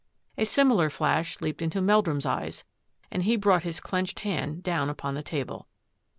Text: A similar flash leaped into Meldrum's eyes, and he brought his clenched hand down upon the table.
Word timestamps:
A 0.35 0.45
similar 0.47 0.89
flash 0.89 1.39
leaped 1.41 1.61
into 1.61 1.79
Meldrum's 1.79 2.25
eyes, 2.25 2.63
and 3.11 3.21
he 3.21 3.35
brought 3.35 3.61
his 3.61 3.79
clenched 3.79 4.21
hand 4.21 4.63
down 4.63 4.89
upon 4.89 5.13
the 5.13 5.21
table. 5.21 5.67